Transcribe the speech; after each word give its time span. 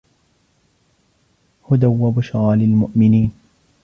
هُدًى 1.71 1.87
وَبُشْرَى 1.87 2.55
لِلْمُؤْمِنِينَ 2.55 3.31